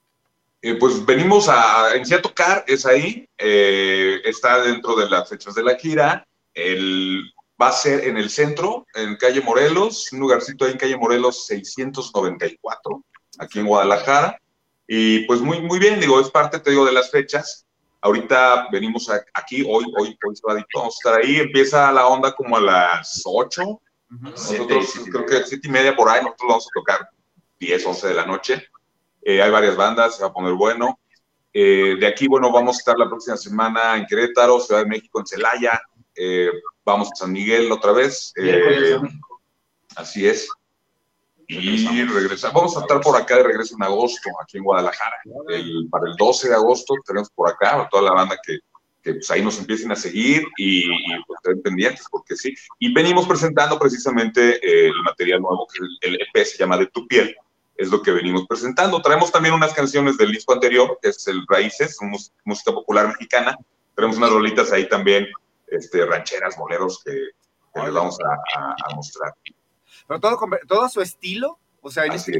[0.61, 5.55] Eh, pues venimos a, en a tocar, es ahí, eh, está dentro de las fechas
[5.55, 10.65] de la gira, el, va a ser en el centro, en calle Morelos, un lugarcito
[10.65, 13.03] ahí en calle Morelos 694,
[13.39, 14.37] aquí en Guadalajara,
[14.85, 17.65] y pues muy, muy bien, digo, es parte, te digo, de las fechas,
[18.01, 22.61] ahorita venimos aquí, hoy, hoy, hoy vamos a estar ahí, empieza la onda como a
[22.61, 23.81] las 8,
[25.09, 27.09] creo que 7 y media por ahí, nosotros vamos a tocar
[27.59, 28.67] 10, 11 de la noche,
[29.21, 30.99] eh, hay varias bandas, se va a poner bueno.
[31.53, 35.19] Eh, de aquí, bueno, vamos a estar la próxima semana en Querétaro, Ciudad de México,
[35.19, 35.81] en Celaya.
[36.15, 36.51] Eh,
[36.85, 38.33] vamos a San Miguel otra vez.
[39.95, 40.47] así es.
[41.47, 42.53] Y regresamos.
[42.53, 45.17] Vamos a estar por acá de regreso en agosto, aquí en Guadalajara.
[45.89, 48.59] para el 12 de agosto tenemos por acá toda la banda que,
[49.01, 52.53] que pues, ahí nos empiecen a seguir y, y pues, estén pendientes, porque sí.
[52.77, 57.07] Y venimos presentando precisamente el material nuevo, que el, el EP se llama De Tu
[57.07, 57.35] Piel
[57.79, 59.01] es lo que venimos presentando.
[59.01, 61.97] Traemos también unas canciones del disco anterior, que es el Raíces,
[62.43, 63.57] música popular mexicana.
[63.95, 65.27] Tenemos unas rolitas ahí también,
[65.67, 69.33] este, rancheras, boleros, que, les vamos a, mostrar.
[70.07, 70.37] Pero todo,
[70.67, 72.37] todo a su estilo, o sea, este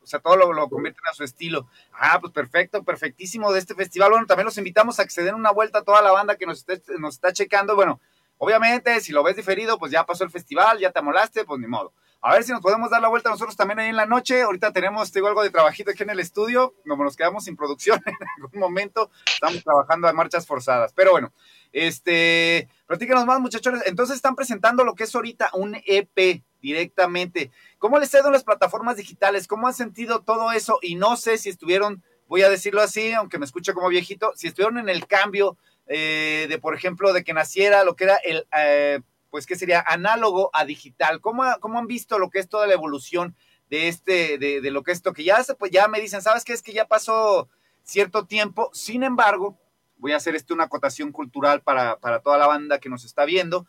[0.00, 1.68] o sea, todo lo, lo, convierten a su estilo.
[1.92, 4.10] Ah, pues perfecto, perfectísimo de este festival.
[4.10, 6.46] Bueno, también los invitamos a que se den una vuelta a toda la banda que
[6.46, 6.64] nos,
[7.00, 7.74] nos está checando.
[7.74, 8.00] Bueno,
[8.38, 11.66] obviamente, si lo ves diferido, pues ya pasó el festival, ya te amolaste, pues ni
[11.66, 11.92] modo.
[12.20, 14.42] A ver si nos podemos dar la vuelta nosotros también ahí en la noche.
[14.42, 18.02] Ahorita tenemos, tengo algo de trabajito aquí en el estudio, como nos quedamos sin producción
[18.06, 20.92] en algún momento, estamos trabajando a marchas forzadas.
[20.94, 21.32] Pero bueno,
[21.72, 23.80] este, platíquenos más muchachos.
[23.86, 27.52] Entonces están presentando lo que es ahorita un EP directamente.
[27.78, 29.46] ¿Cómo les ha ido en las plataformas digitales?
[29.46, 30.80] ¿Cómo han sentido todo eso?
[30.82, 34.48] Y no sé si estuvieron, voy a decirlo así, aunque me escuche como viejito, si
[34.48, 38.44] estuvieron en el cambio eh, de, por ejemplo, de que naciera lo que era el...
[38.58, 39.00] Eh,
[39.30, 39.84] pues, ¿qué sería?
[39.86, 41.20] Análogo a digital.
[41.20, 43.36] ¿Cómo, cómo han visto lo que es toda la evolución
[43.70, 46.52] de este, de, de lo que esto, que ya, pues ya me dicen, ¿sabes qué?
[46.52, 47.48] Es que ya pasó
[47.82, 48.70] cierto tiempo.
[48.72, 49.58] Sin embargo,
[49.98, 53.24] voy a hacer esto una acotación cultural para, para toda la banda que nos está
[53.24, 53.66] viendo.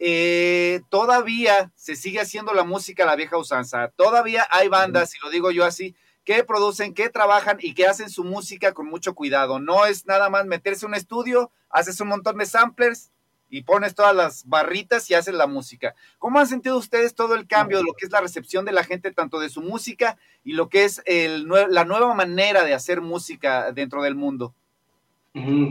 [0.00, 3.88] Eh, todavía se sigue haciendo la música a la vieja usanza.
[3.96, 8.10] Todavía hay bandas, y lo digo yo así, que producen, que trabajan y que hacen
[8.10, 9.58] su música con mucho cuidado.
[9.58, 13.10] No es nada más meterse en un estudio, haces un montón de samplers
[13.50, 15.94] y pones todas las barritas y haces la música.
[16.18, 18.84] ¿Cómo han sentido ustedes todo el cambio de lo que es la recepción de la
[18.84, 23.72] gente, tanto de su música y lo que es la nueva manera de hacer música
[23.72, 24.54] dentro del mundo?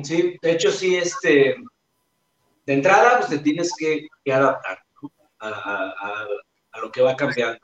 [0.03, 1.55] Sí, de hecho sí, este,
[2.65, 4.83] de entrada pues te tienes que, adaptar
[5.39, 6.25] a,
[6.81, 7.59] lo que va cambiando.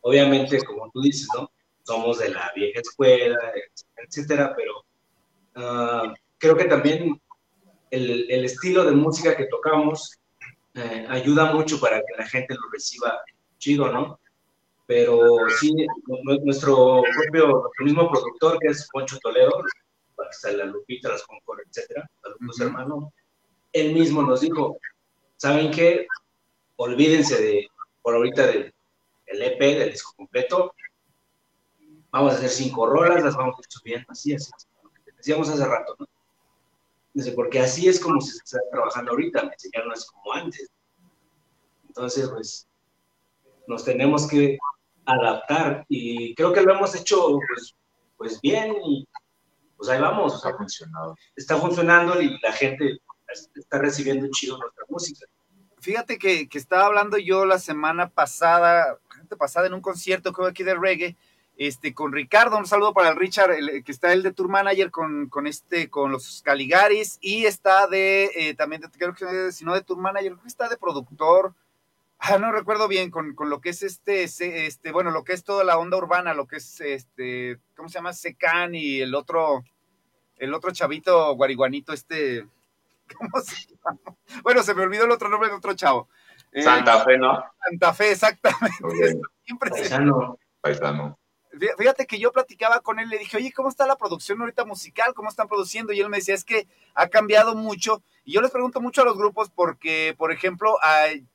[0.00, 1.50] Obviamente, como tú dices, ¿no?
[1.82, 3.38] Somos de la vieja escuela,
[3.96, 4.84] etcétera, pero
[5.54, 7.20] ah, creo que también
[7.90, 10.18] el, el, estilo de música que tocamos
[10.74, 13.18] eh, ayuda mucho para que la gente lo reciba
[13.58, 14.20] chido, ¿no?
[14.86, 15.20] Pero
[15.58, 15.74] sí,
[16.44, 19.50] nuestro propio, nuestro mismo productor, que es Poncho Toledo,
[20.30, 22.08] está la Lupita, las Concord, etcétera,
[22.40, 23.12] los hermanos,
[23.72, 24.78] él mismo nos dijo,
[25.36, 26.06] ¿saben qué?
[26.76, 27.68] Olvídense de,
[28.02, 28.72] por ahorita del
[29.26, 30.74] EP, del disco completo,
[32.10, 34.50] vamos a hacer cinco rolas, las vamos a ir subiendo, así, así,
[35.16, 36.06] decíamos hace rato, ¿no?
[37.34, 40.70] Porque así es como se está trabajando ahorita, me enseñaron es como antes.
[41.88, 42.68] Entonces, pues,
[43.66, 44.58] nos tenemos que
[45.06, 47.74] adaptar y creo que lo hemos hecho, pues,
[48.16, 49.06] pues bien y
[49.76, 50.34] pues ahí vamos.
[50.34, 51.14] Está funcionando.
[51.34, 52.98] Está funcionando y la gente
[53.54, 55.26] está recibiendo chido nuestra música.
[55.80, 58.98] Fíjate que, que estaba hablando yo la semana pasada,
[59.38, 61.16] pasada en un concierto que hubo aquí de reggae,
[61.56, 63.50] este, con Ricardo, un saludo para el Richard,
[63.82, 68.30] que está el de Tour Manager con, con este, con los Caligaris, y está de,
[68.36, 71.54] eh, también, creo que si no de Tour Manager, creo que está de productor,
[72.18, 75.44] ah, no recuerdo bien, con, con, lo que es este, este, bueno, lo que es
[75.44, 78.12] toda la onda urbana, lo que es este, ¿cómo se llama?
[78.12, 79.64] Secan y el otro,
[80.36, 82.46] el otro chavito guariguanito, este,
[83.16, 83.98] ¿cómo se llama?
[84.42, 86.08] Bueno, se me olvidó el otro nombre de otro chavo.
[86.52, 87.42] Eh, Santa Fe, ¿no?
[87.66, 89.20] Santa Fe, exactamente.
[89.46, 90.38] Impresionante.
[90.60, 91.18] Paisano.
[91.78, 95.14] Fíjate que yo platicaba con él, le dije, oye, ¿cómo está la producción ahorita musical?
[95.14, 95.92] ¿Cómo están produciendo?
[95.92, 98.02] Y él me decía, es que ha cambiado mucho.
[98.24, 100.76] Y yo les pregunto mucho a los grupos porque, por ejemplo,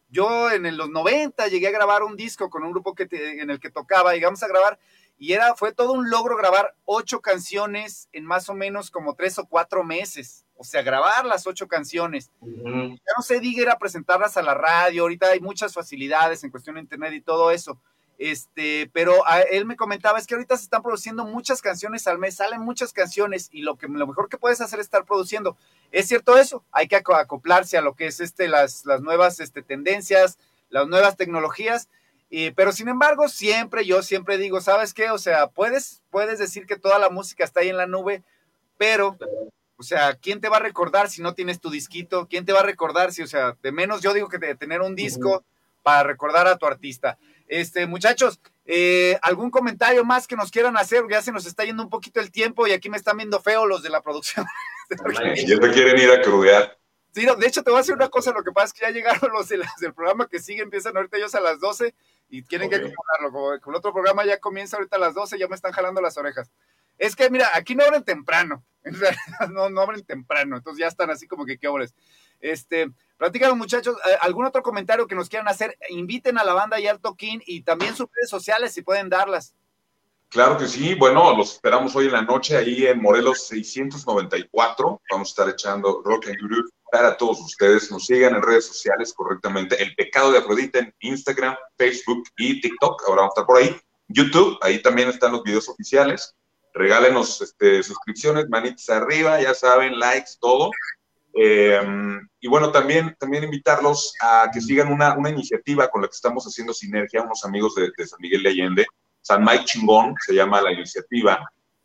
[0.09, 3.59] yo en los 90 llegué a grabar un disco con un grupo que en el
[3.59, 4.77] que tocaba, llegamos a grabar,
[5.17, 9.37] y era, fue todo un logro grabar ocho canciones en más o menos como tres
[9.37, 10.45] o cuatro meses.
[10.57, 12.31] O sea, grabar las ocho canciones.
[12.41, 16.75] Ya no se diga era presentarlas a la radio, ahorita hay muchas facilidades en cuestión
[16.75, 17.79] de internet y todo eso
[18.21, 22.35] este, pero él me comentaba es que ahorita se están produciendo muchas canciones al mes,
[22.35, 25.57] salen muchas canciones y lo que lo mejor que puedes hacer es estar produciendo.
[25.91, 29.63] Es cierto eso, hay que acoplarse a lo que es este las, las nuevas este,
[29.63, 30.37] tendencias,
[30.69, 31.89] las nuevas tecnologías.
[32.55, 35.09] pero sin embargo, siempre, yo siempre digo, ¿sabes qué?
[35.09, 38.21] O sea, puedes, puedes decir que toda la música está ahí en la nube,
[38.77, 39.17] pero,
[39.77, 42.27] o sea, ¿quién te va a recordar si no tienes tu disquito?
[42.27, 44.81] ¿Quién te va a recordar si, o sea, de menos yo digo que de tener
[44.81, 45.43] un disco
[45.83, 47.17] para recordar a tu artista?
[47.47, 51.03] Este, muchachos, eh, ¿algún comentario más que nos quieran hacer?
[51.09, 53.65] Ya se nos está yendo un poquito el tiempo y aquí me están viendo feo
[53.65, 54.45] los de la producción.
[55.45, 56.77] ya te quieren ir a crudear.
[57.13, 58.91] Sí, de hecho te voy a decir una cosa, lo que pasa es que ya
[58.91, 61.93] llegaron los del programa que sigue, empiezan ahorita ellos a las 12
[62.29, 65.49] y tienen que acomodarlo, como, el otro programa ya comienza ahorita a las 12, ya
[65.49, 66.49] me están jalando las orejas.
[66.97, 70.87] Es que mira, aquí no abren temprano, en realidad no, no abren temprano, entonces ya
[70.87, 71.93] están así como que qué obres.
[72.39, 72.89] Este,
[73.21, 75.77] Platícanos, muchachos, eh, ¿algún otro comentario que nos quieran hacer?
[75.89, 79.53] Inviten a la banda y al Toquín y también sus redes sociales si pueden darlas.
[80.29, 85.01] Claro que sí, bueno, los esperamos hoy en la noche ahí en Morelos 694.
[85.11, 87.91] Vamos a estar echando Rock and Groove para todos ustedes.
[87.91, 89.79] Nos sigan en redes sociales correctamente.
[89.79, 93.03] El Pecado de Afrodita en Instagram, Facebook y TikTok.
[93.07, 93.79] Ahora vamos a estar por ahí.
[94.07, 96.33] YouTube, ahí también están los videos oficiales.
[96.73, 100.71] Regálenos este, suscripciones, manitas arriba, ya saben, likes, todo.
[101.33, 101.81] Eh,
[102.39, 106.45] y bueno, también, también invitarlos a que sigan una, una, iniciativa con la que estamos
[106.45, 108.85] haciendo sinergia, unos amigos de, San Miguel de Allende,
[109.21, 111.39] San Mike Chingón, se llama la iniciativa.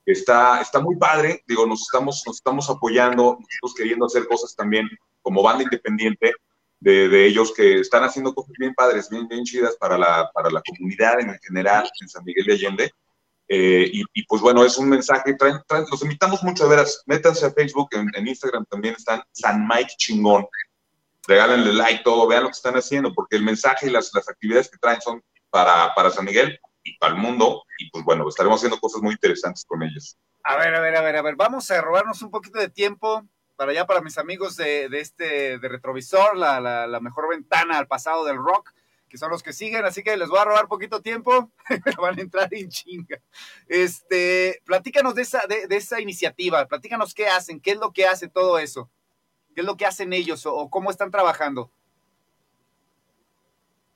[0.05, 4.89] Está, está muy padre, digo, nos estamos, nos estamos apoyando, nosotros queriendo hacer cosas también
[5.21, 6.33] como banda independiente,
[6.79, 10.51] de, de, ellos que están haciendo cosas bien padres, bien, bien chidas para la, para
[10.51, 12.91] la comunidad en general en San Miguel de Allende.
[13.49, 15.37] Eh, y, pues bueno, es un mensaje,
[15.91, 20.47] los invitamos mucho a veras, métanse a Facebook, en, Instagram también están San Mike Chingón,
[21.29, 24.69] regálenle like, todo, vean lo que están haciendo, porque el mensaje y las, las actividades
[24.69, 28.59] que traen son para, para San Miguel y para el mundo, y pues bueno, estaremos
[28.59, 30.17] haciendo cosas muy interesantes con ellos.
[30.43, 33.25] A ver, a ver, a ver, a ver, vamos a robarnos un poquito de tiempo
[33.55, 37.79] para allá, para mis amigos de, de este, de Retrovisor, la, la, la mejor ventana
[37.79, 38.73] al pasado del rock
[39.09, 41.51] que son los que siguen, así que les voy a robar poquito tiempo,
[42.01, 43.21] van a entrar en chinga.
[43.69, 48.29] Este, platícanos de esa, de, esa iniciativa, platícanos qué hacen, qué es lo que hace
[48.29, 48.91] todo eso,
[49.55, 51.71] qué es lo que hacen ellos o, cómo están trabajando.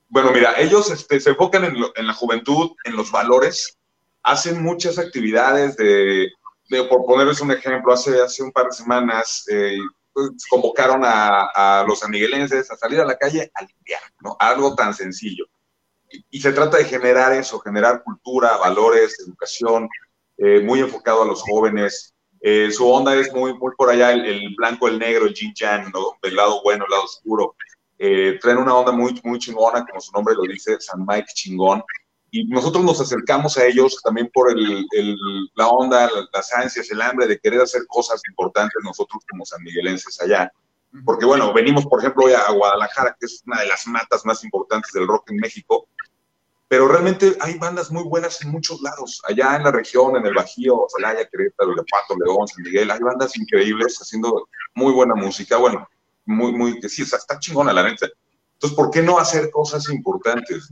[0.09, 3.79] Bueno, mira, ellos este, se enfocan en, la juventud, en los valores,
[4.23, 6.29] hacen muchas actividades de,
[6.89, 9.79] por ponerles un ejemplo, hace, hace un par de semanas eh,
[10.29, 14.37] pues, convocaron a, los amiguelenses a salir a la calle a limpiar, ¿no?
[14.39, 15.47] Algo tan sencillo.
[16.31, 19.89] Y, se trata de generar eso, generar cultura, valores, educación,
[20.37, 22.15] eh, muy enfocado a los jóvenes.
[22.41, 25.91] Eh, su onda es muy, muy por allá, el, blanco, el negro, el yin yang,
[25.93, 26.19] ¿no?
[26.23, 27.55] El lado bueno, el lado oscuro.
[27.99, 31.83] Eh, traen una onda muy, muy chingona, como su nombre lo dice, San Mike chingón
[32.31, 34.87] y nosotros nos acercamos a ellos también por el,
[35.55, 40.53] la onda, las ansias, el hambre de querer hacer cosas importantes nosotros como sanmiguelenses allá.
[41.05, 44.93] Porque bueno, venimos por ejemplo a Guadalajara, que es una de las matas más importantes
[44.93, 45.87] del rock en México,
[46.69, 49.21] pero realmente hay bandas muy buenas en muchos lados.
[49.29, 53.37] Allá en la región, en el Bajío, Celaya, Querétaro, Lepato, León, San Miguel, hay bandas
[53.37, 55.57] increíbles haciendo muy buena música.
[55.57, 55.89] Bueno,
[56.27, 58.07] muy, muy, sí, está chingona la neta.
[58.53, 60.71] Entonces, ¿por qué no hacer cosas importantes?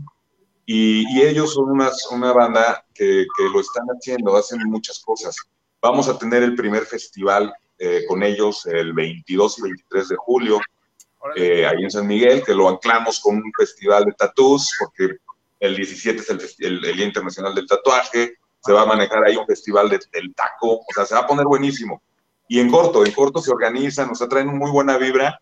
[0.70, 5.34] Y, ellos son una, una banda que, que, lo están haciendo, hacen muchas cosas.
[5.80, 10.60] Vamos a tener el primer festival eh, con ellos el 22 y 23 de julio,
[11.36, 15.16] eh, ahí en San Miguel, que lo anclamos con un festival de tatús, porque
[15.58, 19.46] el 17 es el, el, Día Internacional del Tatuaje, se va a manejar ahí un
[19.46, 22.02] festival de, del taco, o sea, se va a poner buenísimo.
[22.46, 25.40] Y en corto, en corto se organizan, nos traen muy buena vibra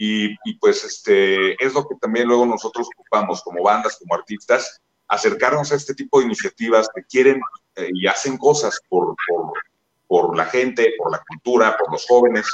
[0.00, 5.72] y, pues este, es lo que también luego nosotros ocupamos como bandas, como artistas, acercarnos
[5.72, 7.40] a este tipo de iniciativas que quieren
[7.74, 9.52] eh, y hacen cosas por, por,
[10.06, 12.46] por, la gente, por la cultura, por los jóvenes.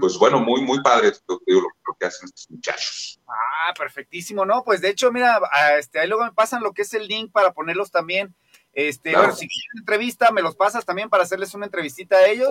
[0.00, 3.20] Pues bueno, muy, muy padre lo, lo, que hacen estos muchachos.
[3.28, 4.64] Ah, perfectísimo, ¿no?
[4.64, 5.40] Pues de hecho, mira,
[5.78, 8.34] este, ahí luego me pasan lo que es el link para ponerlos también.
[8.72, 12.48] Este, bueno, si quieren entrevista, me los pasas también para hacerles una entrevistita a ellos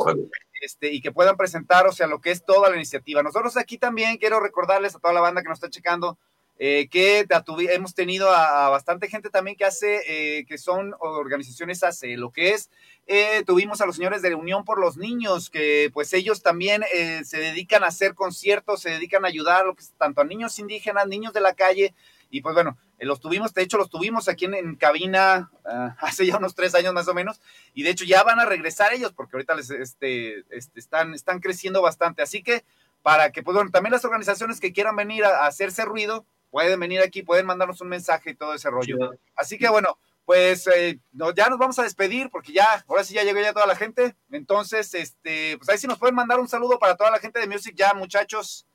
[0.61, 3.23] este, y que puedan presentar, o sea, lo que es toda la iniciativa.
[3.23, 6.17] Nosotros aquí también quiero recordarles a toda la banda que nos está checando
[6.63, 7.25] eh, que
[7.71, 12.51] hemos tenido a, bastante gente también que hace, eh, que son organizaciones hace lo que
[12.51, 12.69] es,
[13.07, 16.83] eh, tuvimos a los señores de la Unión por los Niños, que pues ellos también
[17.23, 19.65] se dedican a hacer conciertos, se dedican a ayudar
[19.97, 21.95] tanto a niños indígenas, niños de la calle,
[22.29, 26.37] y pues bueno, los tuvimos, de hecho los tuvimos aquí en, cabina ah, hace ya
[26.37, 27.41] unos tres años más o menos,
[27.73, 31.39] y de hecho ya van a regresar ellos, porque ahorita les, este, este, están, están
[31.39, 32.63] creciendo bastante, así que
[33.01, 37.01] para que, pues bueno, también las organizaciones que quieran venir a hacerse ruido, pueden venir
[37.01, 38.97] aquí, pueden mandarnos un mensaje y todo ese rollo.
[39.35, 40.99] Así que bueno, pues eh,
[41.35, 44.15] ya nos vamos a despedir porque ya, ahora sí ya llegó ya toda la gente.
[44.31, 47.47] Entonces, este, pues ahí sí nos pueden mandar un saludo para toda la gente de
[47.47, 48.67] Music Jam, muchachos.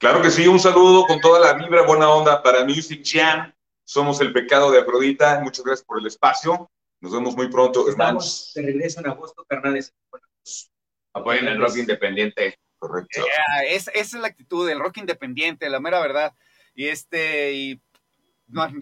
[0.00, 3.52] Claro que sí, un saludo con toda la vibra, buena onda para Music Jam.
[3.84, 5.40] Somos el pecado de Afrodita.
[5.40, 6.70] Muchas gracias por el espacio.
[7.02, 8.50] Nos vemos muy pronto, hermanos.
[8.54, 9.92] Se regresa en agosto, carnales.
[11.12, 12.58] Apoyen el rock independiente.
[12.78, 13.22] Correcto.
[13.66, 16.32] esa es la actitud del rock independiente, la mera verdad.
[16.74, 17.82] Y este, y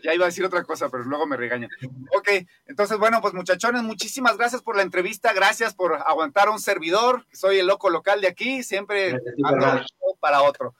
[0.04, 1.68] ya iba a decir otra cosa, pero luego me regañan.
[2.16, 2.28] Ok,
[2.66, 7.59] entonces, bueno, pues muchachones, muchísimas gracias por la entrevista, gracias por aguantar un servidor, soy
[7.59, 9.85] el loco local de aquí, siempre ando
[10.20, 10.76] para otro.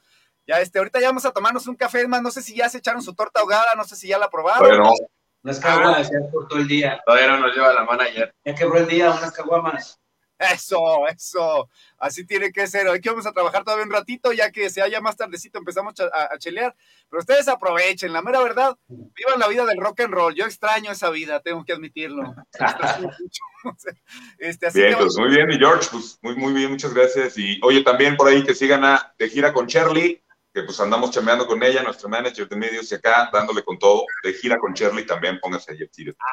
[0.49, 2.79] Ya, este, ahorita ya vamos a tomarnos un café, más no sé si ya se
[2.79, 4.67] echaron su torta ahogada, no sé si ya la probaron.
[4.67, 4.95] Bueno.
[5.43, 7.01] Unas caguamas, ya por todo el día.
[7.05, 8.35] Todavía no nos lleva la manager.
[8.47, 10.01] Ya quebró el día, unas caguamas.
[10.39, 11.69] Eso, eso.
[11.99, 12.89] Así tiene que ser.
[12.89, 15.95] Hoy que vamos a trabajar todavía un ratito, ya que se haya más tardecito empezamos
[16.01, 16.75] a, chelear.
[17.11, 20.35] Pero ustedes aprovechen, la mera verdad, vivan la vida del rock and roll.
[20.35, 22.23] Yo extraño esa vida, tengo que admitirlo.
[24.39, 27.37] este, bien, pues muy bien, y George, pues muy, muy bien, muchas gracias.
[27.37, 29.67] Y oye, también por ahí que sigan a De Gira con
[30.55, 34.05] Cherly pues andamos chameando con ella, nuestro manager de medios y acá dándole con todo,
[34.23, 35.79] de gira con Shirley también, póngase ahí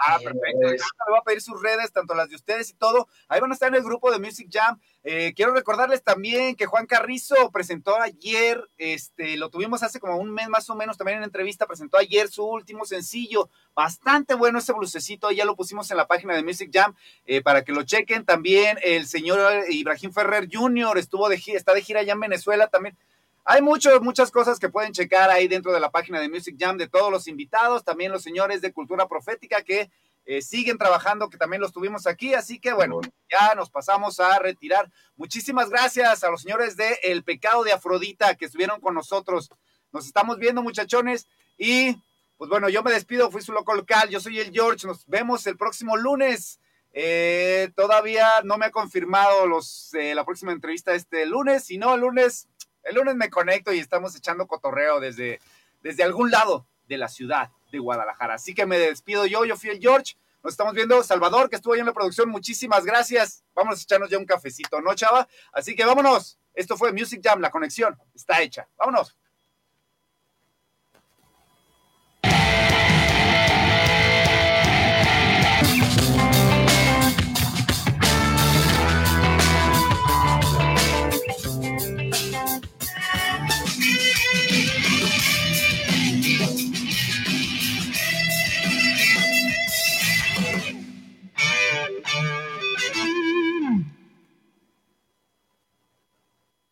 [0.08, 0.60] Ah, perfecto.
[0.60, 0.70] me
[1.10, 3.08] voy a pedir sus redes, tanto las de ustedes y todo.
[3.28, 4.80] Ahí van a estar en el grupo de Music Jam.
[5.04, 10.32] Eh, quiero recordarles también que Juan Carrizo presentó ayer, este, lo tuvimos hace como un
[10.32, 14.74] mes más o menos también en entrevista, presentó ayer su último sencillo, bastante bueno ese
[14.74, 18.26] blucecito, ya lo pusimos en la página de Music Jam eh, para que lo chequen.
[18.26, 20.98] También el señor Ibrahim Ferrer Jr.
[20.98, 22.98] estuvo de gira, está de gira allá en Venezuela también
[23.46, 26.78] hay mucho, muchas cosas que pueden checar ahí dentro de la página de Music Jam
[26.78, 29.92] de todos los invitados, también los señores de Cultura Profética que
[30.26, 32.34] eh, siguen trabajando, que también los tuvimos aquí.
[32.34, 34.92] Así que bueno, ya nos pasamos a retirar.
[35.16, 39.52] Muchísimas gracias a los señores de El Pecado de Afrodita que estuvieron con nosotros.
[39.92, 41.28] Nos estamos viendo, muchachones.
[41.56, 41.96] Y
[42.38, 45.46] pues bueno, yo me despido, fui su loco local, yo soy el George, nos vemos
[45.46, 46.60] el próximo lunes.
[46.94, 51.94] Eh, todavía no me ha confirmado los, eh, la próxima entrevista este lunes, si no,
[51.94, 52.48] el lunes
[52.86, 55.40] el lunes me conecto y estamos echando cotorreo desde,
[55.82, 58.36] desde algún lado de la ciudad de Guadalajara.
[58.36, 60.16] Así que me despido yo, yo fui el George.
[60.44, 62.30] Nos estamos viendo Salvador, que estuvo ahí en la producción.
[62.30, 63.44] Muchísimas gracias.
[63.56, 65.28] Vamos a echarnos ya un cafecito, ¿no, chava?
[65.52, 66.40] Así que vámonos.
[66.54, 68.68] Esto fue Music Jam, la conexión está hecha.
[68.78, 69.18] Vámonos.